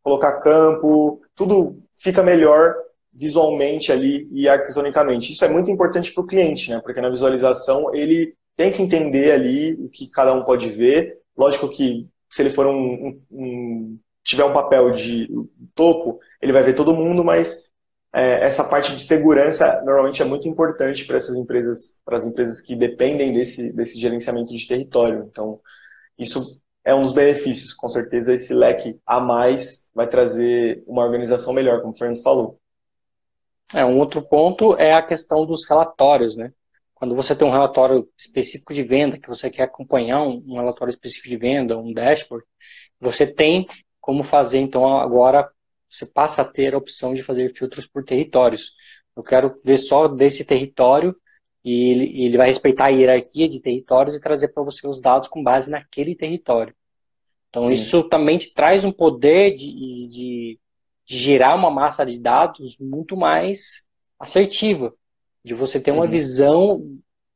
colocar 0.02 0.40
campo, 0.40 1.20
tudo 1.34 1.82
fica 1.94 2.22
melhor 2.22 2.74
visualmente 3.12 3.90
ali 3.90 4.28
e 4.32 4.48
arquitetonicamente. 4.48 5.32
Isso 5.32 5.44
é 5.44 5.48
muito 5.48 5.70
importante 5.70 6.12
para 6.12 6.22
o 6.22 6.26
cliente, 6.26 6.70
né? 6.70 6.80
Porque 6.80 7.00
na 7.00 7.08
visualização 7.08 7.94
ele 7.94 8.36
tem 8.56 8.72
que 8.72 8.82
entender 8.82 9.32
ali 9.32 9.74
o 9.74 9.88
que 9.88 10.08
cada 10.08 10.32
um 10.34 10.44
pode 10.44 10.68
ver. 10.70 11.18
Lógico 11.36 11.68
que 11.68 12.08
se 12.28 12.42
ele 12.42 12.50
for 12.50 12.66
um, 12.66 12.72
um, 12.72 13.22
um 13.30 13.98
tiver 14.22 14.44
um 14.44 14.52
papel 14.52 14.90
de 14.90 15.28
topo, 15.74 16.18
ele 16.40 16.52
vai 16.52 16.62
ver 16.62 16.74
todo 16.74 16.94
mundo, 16.94 17.22
mas 17.22 17.70
é, 18.12 18.44
essa 18.46 18.64
parte 18.64 18.94
de 18.94 19.02
segurança 19.02 19.82
normalmente 19.84 20.22
é 20.22 20.24
muito 20.24 20.48
importante 20.48 21.04
para 21.04 21.16
essas 21.16 21.36
empresas, 21.36 22.00
para 22.04 22.16
as 22.16 22.26
empresas 22.26 22.60
que 22.60 22.76
dependem 22.76 23.32
desse, 23.32 23.72
desse 23.72 23.98
gerenciamento 23.98 24.52
de 24.52 24.66
território. 24.66 25.28
Então, 25.30 25.60
isso 26.18 26.60
é 26.84 26.94
um 26.94 27.02
dos 27.02 27.12
benefícios. 27.12 27.74
Com 27.74 27.88
certeza, 27.88 28.32
esse 28.32 28.54
leque 28.54 28.98
a 29.04 29.20
mais 29.20 29.90
vai 29.94 30.08
trazer 30.08 30.82
uma 30.86 31.04
organização 31.04 31.52
melhor, 31.52 31.80
como 31.80 31.92
o 31.92 31.96
Fernando 31.96 32.22
falou. 32.22 32.58
É, 33.72 33.84
um 33.84 33.98
outro 33.98 34.22
ponto 34.22 34.76
é 34.76 34.92
a 34.92 35.02
questão 35.02 35.44
dos 35.44 35.68
relatórios, 35.68 36.36
né? 36.36 36.52
Quando 36.94 37.14
você 37.14 37.34
tem 37.34 37.46
um 37.46 37.50
relatório 37.50 38.08
específico 38.16 38.72
de 38.72 38.82
venda, 38.82 39.18
que 39.18 39.28
você 39.28 39.50
quer 39.50 39.64
acompanhar 39.64 40.22
um, 40.22 40.42
um 40.46 40.56
relatório 40.56 40.90
específico 40.90 41.28
de 41.28 41.36
venda, 41.36 41.76
um 41.76 41.92
dashboard, 41.92 42.46
você 43.00 43.26
tem 43.26 43.66
como 44.00 44.22
fazer, 44.22 44.58
então, 44.58 44.98
agora 44.98 45.50
você 45.88 46.06
passa 46.06 46.42
a 46.42 46.44
ter 46.44 46.74
a 46.74 46.78
opção 46.78 47.14
de 47.14 47.22
fazer 47.22 47.54
filtros 47.54 47.86
por 47.86 48.04
territórios. 48.04 48.74
Eu 49.16 49.22
quero 49.22 49.58
ver 49.64 49.78
só 49.78 50.08
desse 50.08 50.44
território 50.44 51.16
e 51.64 51.90
ele, 51.90 52.24
ele 52.24 52.36
vai 52.36 52.48
respeitar 52.48 52.86
a 52.86 52.88
hierarquia 52.88 53.48
de 53.48 53.60
territórios 53.60 54.14
e 54.14 54.20
trazer 54.20 54.48
para 54.48 54.62
você 54.62 54.86
os 54.86 55.00
dados 55.00 55.28
com 55.28 55.42
base 55.42 55.70
naquele 55.70 56.14
território. 56.14 56.74
Então, 57.48 57.66
Sim. 57.66 57.72
isso 57.72 58.02
também 58.08 58.36
te 58.36 58.52
traz 58.52 58.84
um 58.84 58.90
poder 58.90 59.52
de, 59.52 59.72
de, 59.72 60.58
de, 61.06 61.16
gerar 61.16 61.54
uma 61.54 61.70
massa 61.70 62.04
de 62.04 62.18
dados 62.18 62.76
muito 62.78 63.16
mais 63.16 63.86
assertiva, 64.18 64.92
de 65.44 65.54
você 65.54 65.78
ter 65.78 65.90
uma 65.90 66.04
uhum. 66.04 66.10
visão 66.10 66.80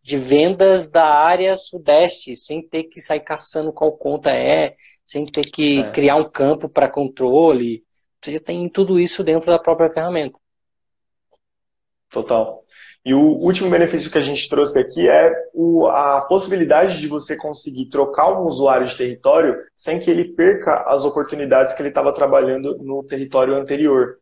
de 0.02 0.16
vendas 0.16 0.90
da 0.90 1.04
área 1.04 1.54
sudeste, 1.56 2.34
sem 2.34 2.66
ter 2.66 2.84
que 2.84 3.00
sair 3.00 3.20
caçando 3.20 3.72
qual 3.72 3.92
conta 3.92 4.30
é, 4.30 4.74
sem 5.04 5.26
ter 5.26 5.44
que 5.44 5.80
é. 5.80 5.90
criar 5.90 6.16
um 6.16 6.30
campo 6.30 6.68
para 6.68 6.88
controle, 6.88 7.84
você 8.22 8.32
já 8.32 8.40
tem 8.40 8.68
tudo 8.68 8.98
isso 8.98 9.22
dentro 9.22 9.50
da 9.50 9.58
própria 9.58 9.90
ferramenta. 9.90 10.40
Total. 12.10 12.60
E 13.04 13.14
o 13.14 13.20
último 13.20 13.70
benefício 13.70 14.10
que 14.10 14.18
a 14.18 14.22
gente 14.22 14.48
trouxe 14.48 14.80
aqui 14.80 15.08
é 15.08 15.32
o, 15.54 15.86
a 15.86 16.22
possibilidade 16.22 16.98
de 17.00 17.06
você 17.06 17.36
conseguir 17.36 17.88
trocar 17.88 18.38
um 18.38 18.46
usuário 18.46 18.86
de 18.86 18.96
território 18.96 19.56
sem 19.74 20.00
que 20.00 20.10
ele 20.10 20.34
perca 20.34 20.84
as 20.86 21.04
oportunidades 21.04 21.74
que 21.74 21.82
ele 21.82 21.90
estava 21.90 22.12
trabalhando 22.12 22.76
no 22.78 23.04
território 23.04 23.54
anterior. 23.54 24.18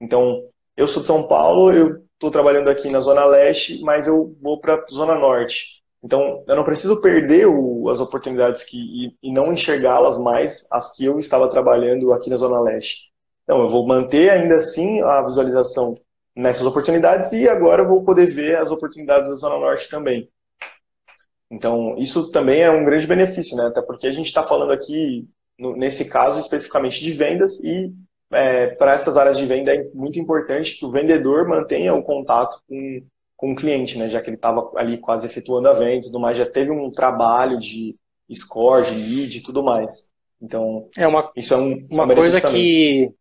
Então, 0.00 0.42
eu 0.76 0.86
sou 0.86 1.02
de 1.02 1.08
São 1.08 1.26
Paulo, 1.26 1.72
eu 1.72 2.02
estou 2.22 2.30
trabalhando 2.30 2.70
aqui 2.70 2.88
na 2.88 3.00
Zona 3.00 3.24
Leste, 3.24 3.80
mas 3.82 4.06
eu 4.06 4.36
vou 4.40 4.60
para 4.60 4.76
a 4.76 4.84
Zona 4.92 5.18
Norte. 5.18 5.82
Então, 6.00 6.44
eu 6.46 6.54
não 6.54 6.64
preciso 6.64 7.00
perder 7.00 7.46
o, 7.46 7.88
as 7.88 8.00
oportunidades 8.00 8.64
que, 8.64 8.78
e, 8.78 9.16
e 9.22 9.32
não 9.32 9.52
enxergá-las 9.52 10.18
mais, 10.18 10.66
as 10.70 10.94
que 10.94 11.04
eu 11.04 11.18
estava 11.18 11.50
trabalhando 11.50 12.12
aqui 12.12 12.30
na 12.30 12.36
Zona 12.36 12.60
Leste. 12.60 13.12
Então, 13.42 13.60
eu 13.60 13.68
vou 13.68 13.86
manter 13.86 14.30
ainda 14.30 14.56
assim 14.56 15.00
a 15.02 15.22
visualização 15.22 15.96
nessas 16.34 16.64
oportunidades 16.64 17.32
e 17.32 17.48
agora 17.48 17.82
eu 17.82 17.88
vou 17.88 18.04
poder 18.04 18.26
ver 18.26 18.56
as 18.56 18.70
oportunidades 18.70 19.28
da 19.28 19.34
Zona 19.34 19.58
Norte 19.58 19.88
também. 19.90 20.30
Então, 21.50 21.96
isso 21.98 22.30
também 22.30 22.62
é 22.62 22.70
um 22.70 22.84
grande 22.84 23.06
benefício, 23.06 23.56
né? 23.56 23.66
Até 23.66 23.82
porque 23.82 24.06
a 24.06 24.12
gente 24.12 24.26
está 24.26 24.44
falando 24.44 24.72
aqui, 24.72 25.28
no, 25.58 25.76
nesse 25.76 26.04
caso, 26.04 26.38
especificamente 26.38 27.00
de 27.00 27.12
vendas 27.12 27.62
e 27.62 27.92
é, 28.32 28.68
para 28.68 28.94
essas 28.94 29.16
áreas 29.16 29.36
de 29.36 29.46
venda 29.46 29.74
é 29.74 29.88
muito 29.94 30.18
importante 30.18 30.78
que 30.78 30.84
o 30.84 30.90
vendedor 30.90 31.46
mantenha 31.46 31.94
o 31.94 32.02
contato 32.02 32.62
com, 32.68 33.02
com 33.36 33.52
o 33.52 33.56
cliente, 33.56 33.98
né? 33.98 34.08
Já 34.08 34.20
que 34.20 34.28
ele 34.28 34.36
estava 34.36 34.70
ali 34.76 34.98
quase 34.98 35.26
efetuando 35.26 35.68
a 35.68 35.72
venda 35.72 35.98
e 35.98 36.02
tudo 36.02 36.20
mais, 36.20 36.38
já 36.38 36.46
teve 36.46 36.70
um 36.70 36.90
trabalho 36.90 37.58
de 37.58 37.96
score, 38.32 38.86
de 38.86 38.94
lead 38.94 39.38
e 39.38 39.42
tudo 39.42 39.62
mais. 39.62 40.12
Então, 40.40 40.88
é 40.96 41.06
uma, 41.06 41.30
isso 41.36 41.54
é 41.54 41.56
um, 41.56 41.86
uma 41.90 42.06
coisa 42.12 42.40
que 42.40 43.12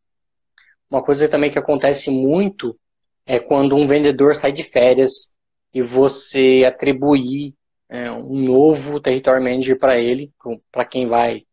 uma 0.89 1.03
coisa 1.03 1.29
também 1.29 1.49
que 1.49 1.59
acontece 1.59 2.09
muito 2.09 2.77
é 3.25 3.39
quando 3.39 3.75
um 3.75 3.87
vendedor 3.87 4.35
sai 4.35 4.51
de 4.51 4.63
férias 4.63 5.37
e 5.73 5.81
você 5.81 6.63
atribuir 6.65 7.53
é, 7.89 8.11
um 8.11 8.39
novo 8.39 8.99
território 8.99 9.43
manager 9.43 9.77
para 9.77 9.97
ele, 9.99 10.33
para 10.71 10.85
quem 10.85 11.07
vai 11.07 11.45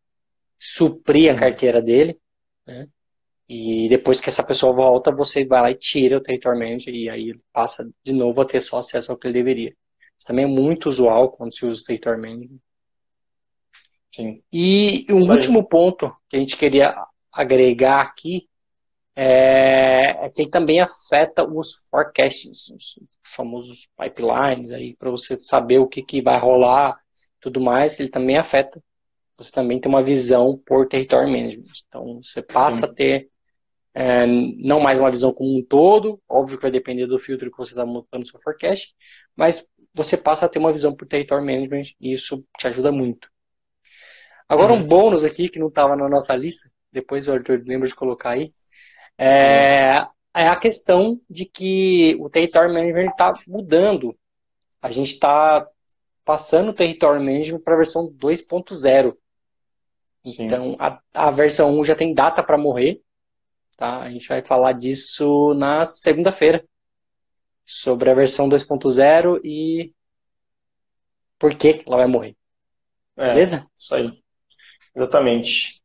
suprir 0.59 1.31
a 1.31 1.35
uhum. 1.35 1.39
carteira 1.39 1.81
dele. 1.81 2.19
Né? 2.67 2.89
E 3.49 3.89
depois 3.89 4.21
que 4.21 4.29
essa 4.29 4.43
pessoa 4.43 4.75
volta, 4.75 5.11
você 5.11 5.45
vai 5.45 5.63
lá 5.63 5.71
e 5.71 5.75
tira 5.75 6.19
o 6.19 6.23
território 6.23 6.59
manager 6.59 6.95
e 6.95 7.09
aí 7.09 7.31
ele 7.31 7.41
passa 7.53 7.89
de 8.05 8.13
novo 8.13 8.41
a 8.41 8.45
ter 8.45 8.61
só 8.61 8.79
acesso 8.79 9.11
ao 9.11 9.17
que 9.17 9.27
ele 9.27 9.35
deveria. 9.35 9.75
Isso 10.17 10.27
também 10.27 10.45
é 10.45 10.49
muito 10.49 10.87
usual 10.87 11.31
quando 11.31 11.55
se 11.55 11.65
usa 11.65 11.81
o 11.81 11.85
território 11.85 12.21
manager. 12.21 12.59
Sim. 14.15 14.43
E 14.53 15.07
um 15.11 15.31
último 15.31 15.67
ponto 15.67 16.15
que 16.29 16.37
a 16.37 16.41
gente 16.41 16.57
queria 16.57 16.95
agregar 17.33 18.01
aqui 18.03 18.49
é, 19.15 20.27
é 20.27 20.31
que 20.31 20.43
ele 20.43 20.51
também 20.51 20.81
afeta 20.81 21.49
os 21.49 21.75
forecastings, 21.91 22.69
os 22.69 23.01
famosos 23.23 23.89
pipelines 23.97 24.73
aí, 24.73 24.95
para 24.97 25.11
você 25.11 25.37
saber 25.37 25.79
o 25.79 25.89
que, 25.89 26.03
que 26.03 26.21
vai 26.21 26.39
rolar 26.39 27.01
tudo 27.41 27.61
mais, 27.61 27.99
ele 27.99 28.09
também 28.09 28.37
afeta. 28.37 28.83
Você 29.37 29.53
também 29.53 29.81
tem 29.81 29.89
uma 29.89 30.03
visão 30.03 30.61
por 30.67 30.89
territory 30.89 31.31
management. 31.31 31.73
Então, 31.87 32.21
você 32.23 32.43
passa 32.43 32.87
Sim. 32.87 32.93
a 32.93 32.95
ter 32.95 33.31
é, 33.95 34.27
não 34.27 34.81
mais 34.81 34.99
uma 34.99 35.11
visão 35.11 35.33
como 35.33 35.57
um 35.57 35.65
todo, 35.65 36.21
óbvio 36.29 36.57
que 36.57 36.63
vai 36.63 36.71
depender 36.71 37.07
do 37.07 37.19
filtro 37.19 37.51
que 37.51 37.59
você 37.59 37.73
está 37.73 37.85
montando 37.85 38.21
no 38.21 38.27
seu 38.27 38.41
forecast, 38.41 38.95
mas 39.35 39.69
você 39.95 40.17
passa 40.17 40.47
a 40.47 40.49
ter 40.49 40.59
uma 40.59 40.73
visão 40.73 40.95
por 40.95 41.07
territory 41.07 41.45
management 41.45 41.95
e 42.01 42.13
isso 42.13 42.45
te 42.59 42.67
ajuda 42.67 42.93
muito. 42.93 43.29
Agora, 44.49 44.73
uhum. 44.73 44.81
um 44.81 44.87
bônus 44.87 45.25
aqui 45.25 45.49
que 45.49 45.59
não 45.59 45.69
estava 45.69 45.97
na 45.97 46.09
nossa 46.09 46.35
lista, 46.35 46.71
depois 46.93 47.29
o 47.29 47.33
Arthur 47.33 47.63
lembra 47.67 47.89
de 47.89 47.95
colocar 47.95 48.31
aí, 48.31 48.53
é, 49.19 50.07
é 50.35 50.49
a 50.49 50.57
questão 50.57 51.21
de 51.29 51.45
que 51.45 52.17
o 52.21 52.31
Territory 52.31 52.73
Management 52.73 53.11
está 53.11 53.35
mudando. 53.47 54.17
A 54.81 54.91
gente 54.91 55.13
está 55.13 55.67
passando 56.25 56.71
o 56.71 56.75
Territory 56.75 57.19
Management 57.19 57.61
para 57.61 57.75
a 57.75 57.79
versão 57.79 58.09
2.0. 58.13 59.17
Então, 60.25 60.77
a, 60.79 61.01
a 61.13 61.31
versão 61.31 61.79
1 61.79 61.85
já 61.85 61.95
tem 61.95 62.15
data 62.15 62.43
para 62.43 62.57
morrer. 62.59 63.01
Tá? 63.79 64.01
A 64.01 64.11
gente 64.11 64.27
vai 64.27 64.43
falar 64.43 64.73
disso 64.73 65.55
na 65.55 65.85
segunda-feira. 65.87 66.65
Sobre 67.65 68.11
a 68.11 68.15
versão 68.15 68.49
2.0 68.49 69.41
e 69.45 69.93
por 71.39 71.55
que 71.55 71.83
ela 71.87 71.99
vai 71.99 72.07
morrer. 72.09 72.35
É, 73.17 73.29
Beleza? 73.29 73.67
Isso 73.79 73.95
aí. 73.95 74.21
Exatamente. 74.97 75.81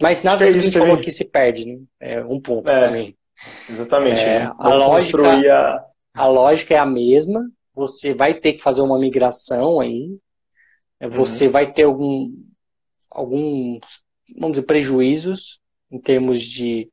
Mas 0.00 0.22
nada 0.22 0.50
que 0.50 0.56
a 0.56 0.60
gente 0.60 0.78
falou 0.78 0.98
que 0.98 1.10
se 1.10 1.30
perde, 1.30 1.66
né? 1.66 1.84
É 2.00 2.24
um 2.24 2.40
ponto 2.40 2.66
é, 2.68 2.86
também. 2.86 3.18
Exatamente. 3.68 4.20
É, 4.20 4.44
a, 4.44 4.68
lógica, 4.74 5.30
a... 5.30 5.86
a 6.14 6.26
lógica 6.26 6.74
é 6.74 6.78
a 6.78 6.86
mesma. 6.86 7.50
Você 7.74 8.14
vai 8.14 8.40
ter 8.40 8.54
que 8.54 8.62
fazer 8.62 8.80
uma 8.80 8.98
migração 8.98 9.78
aí. 9.78 10.16
É, 10.98 11.06
você 11.06 11.46
uhum. 11.46 11.52
vai 11.52 11.70
ter 11.70 11.82
algum, 11.82 12.32
alguns, 13.10 13.80
vamos 14.38 14.52
dizer, 14.52 14.66
prejuízos 14.66 15.61
em 15.92 16.00
termos 16.00 16.40
de, 16.40 16.90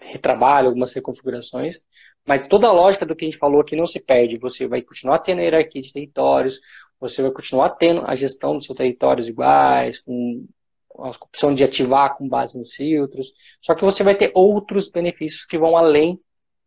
retrabalho, 0.00 0.68
algumas 0.68 0.92
reconfigurações. 0.92 1.84
Mas 2.26 2.46
toda 2.46 2.68
a 2.68 2.72
lógica 2.72 3.04
do 3.04 3.16
que 3.16 3.24
a 3.24 3.28
gente 3.28 3.38
falou 3.38 3.60
aqui 3.60 3.74
não 3.74 3.86
se 3.86 3.98
perde. 4.00 4.38
Você 4.38 4.66
vai 4.66 4.82
continuar 4.82 5.18
tendo 5.18 5.40
a 5.40 5.42
hierarquia 5.42 5.82
de 5.82 5.92
territórios, 5.92 6.60
você 6.98 7.22
vai 7.22 7.30
continuar 7.30 7.70
tendo 7.70 8.02
a 8.06 8.14
gestão 8.14 8.54
dos 8.54 8.66
seus 8.66 8.76
territórios 8.76 9.26
iguais, 9.26 9.98
com 9.98 10.46
a 10.98 11.08
opção 11.08 11.54
de 11.54 11.64
ativar 11.64 12.16
com 12.16 12.28
base 12.28 12.58
nos 12.58 12.72
filtros. 12.72 13.32
Só 13.60 13.74
que 13.74 13.84
você 13.84 14.02
vai 14.02 14.14
ter 14.14 14.30
outros 14.34 14.88
benefícios 14.88 15.44
que 15.44 15.58
vão 15.58 15.76
além 15.76 16.20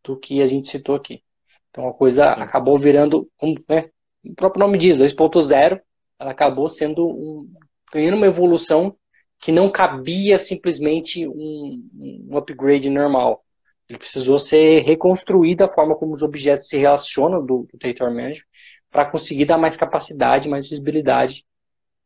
do 0.04 0.18
que 0.18 0.42
a 0.42 0.48
gente 0.48 0.70
citou 0.70 0.96
aqui. 0.96 1.24
Então 1.70 1.88
a 1.88 1.94
coisa 1.94 2.28
Sim. 2.28 2.42
acabou 2.42 2.78
virando, 2.78 3.30
como 3.38 3.56
né, 3.70 3.90
o 4.26 4.34
próprio 4.36 4.60
nome 4.60 4.78
diz, 4.78 4.98
2.0, 4.98 5.80
ela 6.20 6.32
acabou 6.32 6.68
sendo 6.68 7.08
um, 7.08 7.50
ganhando 7.92 8.18
uma 8.18 8.26
evolução 8.28 8.96
que 9.44 9.52
não 9.52 9.70
cabia 9.70 10.38
simplesmente 10.38 11.28
um, 11.28 11.86
um 12.00 12.38
upgrade 12.38 12.90
normal. 12.90 13.44
Ele 13.90 14.00
precisou 14.00 14.38
ser 14.38 14.80
reconstruído 14.84 15.66
a 15.66 15.68
forma 15.68 15.98
como 15.98 16.14
os 16.14 16.22
objetos 16.22 16.70
se 16.70 16.78
relacionam 16.78 17.46
do, 17.46 17.68
do 17.70 17.78
Territory 17.78 18.16
Manager 18.16 18.46
para 18.90 19.04
conseguir 19.04 19.44
dar 19.44 19.58
mais 19.58 19.76
capacidade, 19.76 20.48
mais 20.48 20.70
visibilidade 20.70 21.46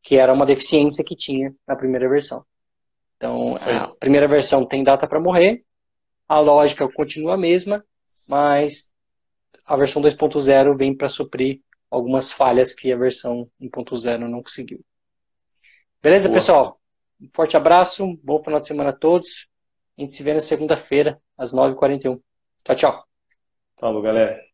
que 0.01 0.15
era 0.15 0.33
uma 0.33 0.47
deficiência 0.47 1.03
que 1.03 1.15
tinha 1.15 1.53
na 1.67 1.75
primeira 1.75 2.09
versão. 2.09 2.43
Então, 3.17 3.55
a 3.57 3.95
primeira 3.99 4.27
versão 4.27 4.65
tem 4.65 4.83
data 4.83 5.07
para 5.07 5.19
morrer, 5.19 5.63
a 6.27 6.39
lógica 6.39 6.89
continua 6.89 7.35
a 7.35 7.37
mesma, 7.37 7.85
mas 8.27 8.91
a 9.63 9.75
versão 9.75 10.01
2.0 10.01 10.75
vem 10.75 10.95
para 10.95 11.07
suprir 11.07 11.61
algumas 11.91 12.31
falhas 12.31 12.73
que 12.73 12.91
a 12.91 12.97
versão 12.97 13.47
1.0 13.61 14.27
não 14.27 14.41
conseguiu. 14.41 14.83
Beleza, 16.01 16.29
Boa. 16.29 16.39
pessoal? 16.39 16.79
Um 17.19 17.29
forte 17.33 17.57
abraço, 17.57 18.17
bom 18.23 18.43
final 18.43 18.59
de 18.59 18.67
semana 18.67 18.91
a 18.91 18.93
todos. 18.93 19.49
A 19.97 20.01
gente 20.01 20.13
se 20.13 20.23
vê 20.23 20.33
na 20.33 20.39
segunda-feira, 20.39 21.19
às 21.37 21.51
9h41. 21.53 22.21
Tchau, 22.63 22.75
tchau. 22.75 23.07
Falou, 23.79 24.01
galera. 24.01 24.46